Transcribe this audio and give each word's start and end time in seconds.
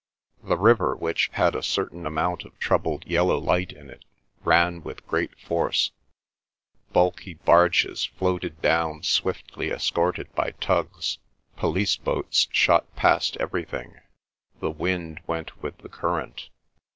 The 0.41 0.57
river, 0.57 0.95
which 0.95 1.29
had 1.33 1.53
a 1.53 1.61
certain 1.61 2.07
amount 2.07 2.43
of 2.43 2.57
troubled 2.57 3.05
yellow 3.05 3.37
light 3.37 3.71
in 3.71 3.87
it, 3.91 4.03
ran 4.43 4.81
with 4.81 5.05
great 5.05 5.39
force; 5.39 5.91
bulky 6.91 7.35
barges 7.35 8.05
floated 8.05 8.63
down 8.63 9.03
swiftly 9.03 9.69
escorted 9.69 10.33
by 10.33 10.53
tugs; 10.59 11.19
police 11.55 11.97
boats 11.97 12.47
shot 12.51 12.95
past 12.95 13.37
everything; 13.37 13.99
the 14.59 14.71
wind 14.71 15.19
went 15.27 15.61
with 15.61 15.77
the 15.77 15.89
current. 15.89 16.49